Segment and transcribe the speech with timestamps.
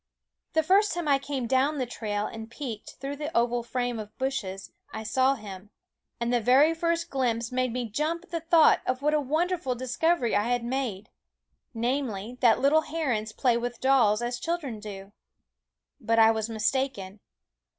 [0.53, 4.17] The first time I came down the trail and peeked through the oval frame of
[4.17, 5.69] bushes, I saw him;
[6.19, 9.75] and the very first glimpse made me jump at the thought of what a wonderful
[9.75, 11.09] discovery I had made,
[11.75, 15.11] namely, that little herons play with dolls, as children do.
[15.99, 17.19] But I was mistaken.